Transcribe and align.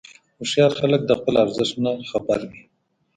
هوښیار 0.37 0.71
خلک 0.79 1.01
د 1.05 1.11
خپل 1.19 1.33
ارزښت 1.43 1.75
نه 1.85 1.91
خبر 2.11 2.39
وي. 2.49 2.61